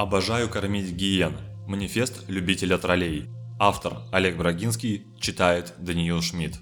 [0.00, 1.36] Обожаю кормить гиен.
[1.66, 3.28] Манифест любителя троллей.
[3.58, 6.58] Автор Олег Брагинский читает Даниил Шмидт.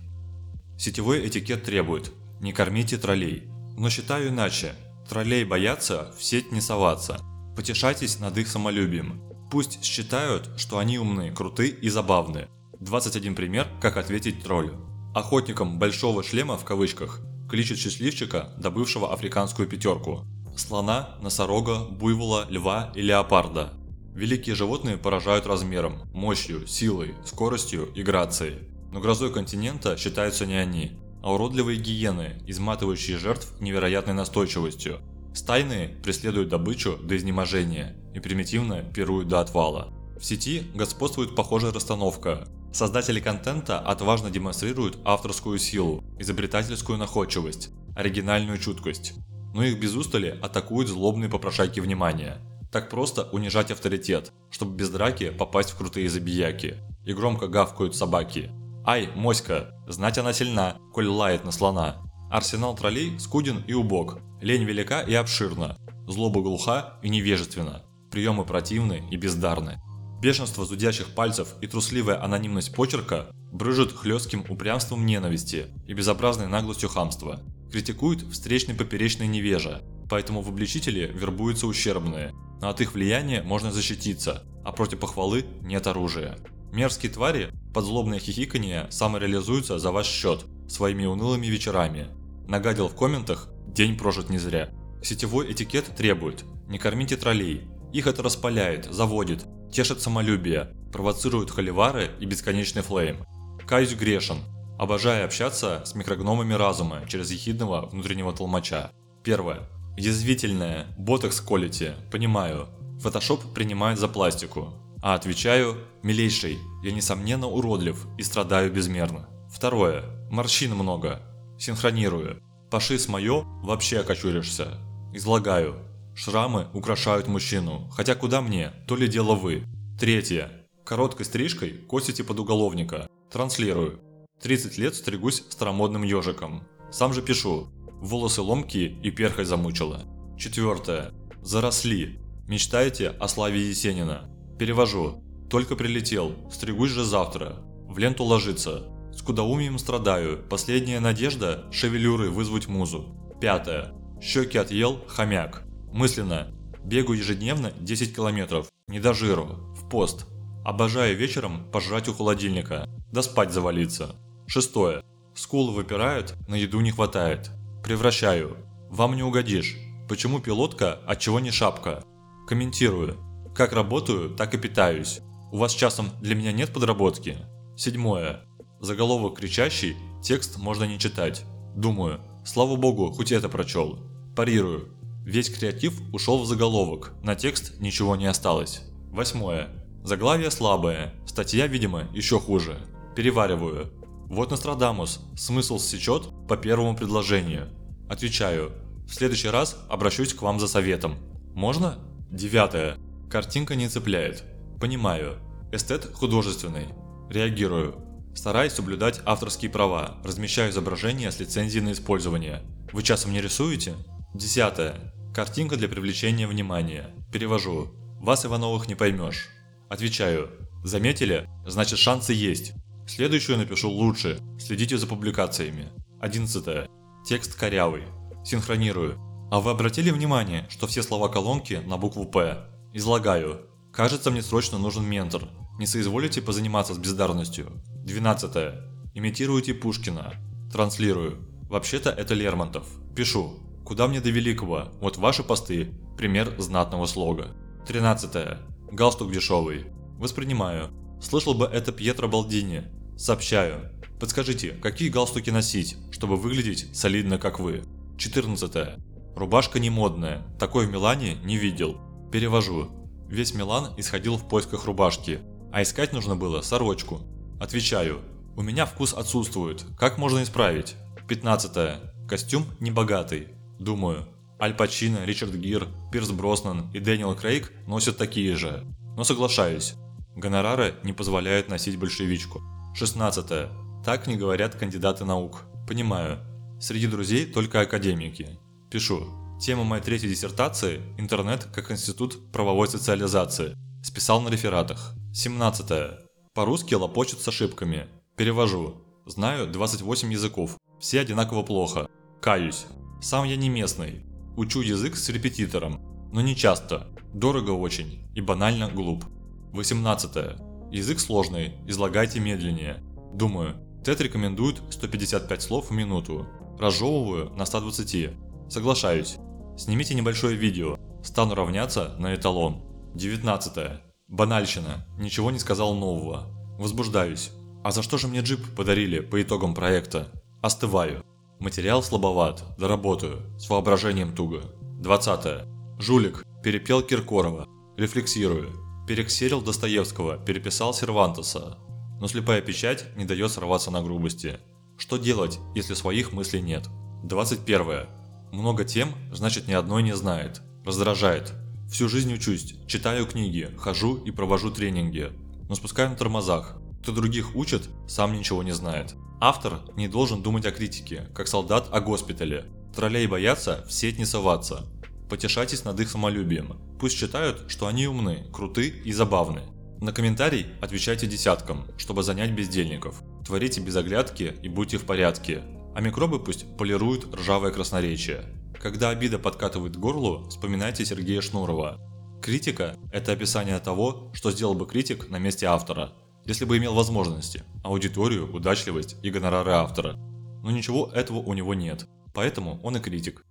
[0.76, 3.45] Сетевой этикет требует «не кормите троллей».
[3.77, 4.74] Но считаю иначе.
[5.09, 7.21] Троллей боятся в сеть не соваться.
[7.54, 9.22] Потешайтесь над их самолюбием.
[9.52, 12.48] Пусть считают, что они умны, круты и забавны.
[12.80, 14.84] 21 пример, как ответить троллю.
[15.14, 20.24] Охотникам «большого шлема» в кавычках кличут счастливчика, добывшего африканскую пятерку.
[20.59, 23.73] Слона, носорога, буйвола, льва и леопарда.
[24.12, 28.69] Великие животные поражают размером, мощью, силой, скоростью и грацией.
[28.91, 34.99] Но грозой континента считаются не они, а уродливые гиены, изматывающие жертв невероятной настойчивостью.
[35.33, 39.93] Стайные преследуют добычу до изнеможения и примитивно пируют до отвала.
[40.19, 42.49] В сети господствует похожая расстановка.
[42.73, 49.15] Создатели контента отважно демонстрируют авторскую силу, изобретательскую находчивость, оригинальную чуткость.
[49.55, 52.38] Но их без устали атакуют злобные попрошайки внимания.
[52.70, 56.77] Так просто унижать авторитет, чтобы без драки попасть в крутые забияки.
[57.04, 58.51] И громко гавкают собаки.
[58.85, 62.02] Ай, моська, знать она сильна, коль лает на слона.
[62.30, 65.76] Арсенал троллей скуден и убог, лень велика и обширна,
[66.06, 69.80] злоба глуха и невежественна, приемы противны и бездарны.
[70.20, 77.41] Бешенство зудящих пальцев и трусливая анонимность почерка брыжут хлестким упрямством ненависти и безобразной наглостью хамства.
[77.70, 84.44] Критикуют встречный поперечный невежа, поэтому в обличители вербуются ущербные, но от их влияния можно защититься,
[84.64, 86.38] а против похвалы нет оружия.
[86.72, 92.08] Мерзкие твари под злобное хихиканье самореализуются за ваш счет своими унылыми вечерами.
[92.47, 94.70] Нагадил в комментах, день прожит не зря.
[95.03, 102.27] Сетевой этикет требует, не кормите троллей, их это распаляет, заводит, тешит самолюбие, провоцирует холивары и
[102.27, 103.25] бесконечный флейм.
[103.66, 104.38] Каюсь грешен,
[104.78, 108.90] обожаю общаться с микрогномами разума через ехидного внутреннего толмача.
[109.24, 109.68] Первое.
[109.96, 112.68] Язвительное, ботокс колите, понимаю.
[113.00, 114.72] Фотошоп принимает за пластику.
[115.02, 119.28] А отвечаю, милейший, я несомненно уродлив и страдаю безмерно.
[119.52, 120.04] Второе.
[120.30, 121.20] Морщин много.
[121.58, 122.41] Синхронирую.
[122.70, 124.78] Паши с моё вообще окочуришься.
[125.12, 125.76] Излагаю.
[126.14, 129.64] Шрамы украшают мужчину, хотя куда мне, то ли дело вы.
[129.98, 130.50] Третье.
[130.84, 133.08] Короткой стрижкой косите под уголовника.
[133.30, 134.00] Транслирую.
[134.43, 136.62] 30 лет стригусь старомодным ежиком.
[136.91, 137.69] Сам же пишу.
[138.00, 140.03] Волосы ломкие и перхой замучила.
[140.38, 141.12] Четвертое.
[141.43, 142.21] Заросли.
[142.47, 144.31] Мечтаете о славе Есенина.
[144.59, 145.22] Перевожу.
[145.50, 146.34] Только прилетел.
[146.50, 147.56] Стригусь же завтра.
[147.88, 148.84] В ленту ложится.
[149.12, 150.38] С кудаумием страдаю.
[150.48, 153.15] Последняя надежда– шевелюры вызвать музу.
[153.41, 153.93] Пятое.
[154.21, 155.65] Щеки отъел хомяк.
[155.93, 156.54] Мысленно.
[156.84, 160.27] Бегаю ежедневно 10 километров, не до жиру, в пост.
[160.65, 164.16] Обожаю вечером пожрать у холодильника, да спать завалиться.
[164.48, 165.04] Шестое.
[165.34, 167.50] Скулы выпирают, на еду не хватает.
[167.84, 168.56] Превращаю.
[168.88, 169.76] Вам не угодишь.
[170.09, 172.03] Почему пилотка, а чего не шапка?
[172.47, 173.19] Комментирую.
[173.54, 175.20] Как работаю, так и питаюсь.
[175.53, 177.36] У вас часом для меня нет подработки?
[177.76, 178.41] Седьмое.
[178.81, 181.44] Заголовок кричащий, текст можно не читать.
[181.76, 183.98] Думаю, слава богу, хоть это прочел.
[184.34, 184.94] Парирую.
[185.26, 188.80] Весь креатив ушел в заголовок, на текст ничего не осталось.
[189.10, 189.69] Восьмое.
[190.04, 192.78] Заглавие слабое, статья, видимо, еще хуже.
[193.15, 193.92] Перевариваю.
[194.28, 197.71] Вот Нострадамус, смысл сечет по первому предложению.
[198.11, 198.72] Отвечаю.
[199.06, 201.16] В следующий раз обращусь к вам за советом.
[201.55, 201.99] Можно?
[202.31, 202.99] Девятое.
[203.31, 204.44] Картинка не цепляет.
[204.81, 205.39] Понимаю.
[205.72, 206.89] Эстет художественный.
[207.31, 207.97] Реагирую.
[208.34, 212.62] Стараюсь соблюдать авторские права, размещаю изображения с лицензией на использование.
[212.93, 213.95] Вы часом не рисуете?
[214.34, 215.12] Десятое.
[215.34, 217.15] Картинка для привлечения внимания.
[217.33, 217.93] Перевожу.
[218.21, 219.49] Вас Ивановых не поймешь.
[219.89, 220.50] Отвечаю.
[220.84, 221.49] Заметили?
[221.66, 222.75] Значит шансы есть.
[223.08, 224.38] Следующую напишу лучше.
[224.60, 225.88] Следите за публикациями.
[226.20, 226.88] Одиннадцатое.
[227.26, 228.02] Текст корявый.
[228.44, 229.19] Синхронирую.
[229.50, 232.68] А вы обратили внимание, что все слова колонки на букву «П»?
[232.92, 233.62] Излагаю.
[233.94, 235.48] Кажется, мне срочно нужен ментор.
[235.78, 237.82] Не соизволите позаниматься с бездарностью?
[238.04, 238.84] Двенадцатое.
[239.14, 240.34] Имитируйте Пушкина.
[240.70, 241.38] Транслирую.
[241.70, 242.86] Вообще-то это Лермонтов.
[243.16, 243.58] Пишу.
[243.86, 244.92] Куда мне до великого?
[245.00, 245.94] Вот ваши посты.
[246.18, 247.56] Пример знатного слога.
[247.86, 248.58] 13.
[248.92, 249.86] Галстук дешевый.
[250.18, 250.91] Воспринимаю.
[251.22, 252.84] Слышал бы это Пьетро Балдини.
[253.18, 253.91] Сообщаю.
[254.20, 257.82] Подскажите, какие галстуки носить, чтобы выглядеть солидно, как вы?
[258.17, 259.00] 14.
[259.35, 260.47] Рубашка не модная.
[260.61, 261.99] Такой в Милане не видел.
[262.31, 262.93] Перевожу.
[263.29, 265.41] Весь Милан исходил в поисках рубашки,
[265.73, 267.20] а искать нужно было сорочку.
[267.61, 268.20] Отвечаю.
[268.56, 269.85] У меня вкус отсутствует.
[269.99, 270.94] Как можно исправить?
[271.26, 272.29] 15.
[272.29, 273.49] Костюм небогатый.
[273.81, 274.29] Думаю,
[274.61, 278.85] Аль Пачино, Ричард Гир, Пирс Броснан и Дэниел Крейг носят такие же.
[279.17, 279.94] Но соглашаюсь,
[280.37, 282.62] гонорары не позволяют носить большевичку.
[282.99, 283.69] 16.
[284.05, 285.62] Так не говорят кандидаты наук.
[285.87, 286.41] Понимаю.
[286.81, 288.59] Среди друзей только академики.
[288.91, 289.25] Пишу.
[289.61, 293.77] Тема моей третьей диссертации– интернет как институт правовой социализации.
[294.03, 295.15] Списал на рефератах.
[295.33, 296.19] 17.
[296.55, 298.09] По-русски лопочут с ошибками.
[298.37, 298.97] Перевожу.
[299.27, 300.77] Знаю 28 языков.
[300.99, 302.09] Все одинаково плохо.
[302.41, 302.87] Каюсь.
[303.21, 304.27] Сам я не местный.
[304.56, 306.00] Учу язык с репетитором.
[306.33, 307.06] Но не часто.
[307.33, 308.29] Дорого очень.
[308.35, 309.25] И банально глуп.
[309.73, 310.68] 18.
[310.90, 311.75] Язык сложный.
[311.87, 313.02] Излагайте медленнее.
[313.35, 316.46] Думаю, TED рекомендует 155 слов в минуту.
[316.79, 318.31] Разжевываю на 120.
[318.70, 319.37] Соглашаюсь.
[319.76, 320.96] Снимите небольшое видео.
[321.23, 322.82] Стану равняться на эталон.
[323.14, 324.00] 19.
[324.29, 325.06] Банальщина.
[325.19, 326.46] Ничего не сказал нового.
[326.79, 327.50] Возбуждаюсь.
[327.85, 330.29] А за что же мне джип подарили по итогам проекта?
[330.62, 331.25] Остываю.
[331.61, 334.62] Материал слабоват, доработаю, с воображением туго.
[335.00, 335.67] 20.
[335.99, 338.88] Жулик, перепел Киркорова, рефлексирую.
[339.09, 341.79] Перексерил Достоевского, переписал Сервантеса.
[342.21, 344.61] Но слепая печать не дает сорваться на грубости.
[344.99, 346.89] Что делать, если своих мыслей нет?
[347.25, 348.07] 21.
[348.53, 350.61] Много тем, значит ни одной не знает.
[350.85, 351.55] Раздражает.
[351.91, 355.33] Всю жизнь учусь, читаю книги, хожу и провожу тренинги.
[355.71, 356.77] Но спускаю на тормозах.
[357.01, 359.15] Кто других учит, сам ничего не знает.
[359.41, 362.67] Автор не должен думать о критике, как солдат о госпитале.
[362.95, 364.85] Троллей боятся в сеть не соваться.
[365.31, 366.88] Потешайтесь над их самолюбием.
[366.99, 369.62] Пусть считают, что они умны, круты и забавны.
[370.00, 373.23] На комментарий отвечайте десяткам, чтобы занять бездельников.
[373.45, 375.62] Творите без оглядки и будьте в порядке.
[375.95, 378.45] А микробы пусть полируют ржавое красноречие.
[378.81, 382.00] Когда обида подкатывает к горлу, вспоминайте Сергея Шнурова.
[382.43, 386.12] Критика– это описание того, что сделал бы критик на месте автора–
[386.49, 390.15] если бы имел возможности, аудиторию, удачливость и гонорары автора.
[390.62, 393.45] Но ничего этого у него нет, поэтому он и критик.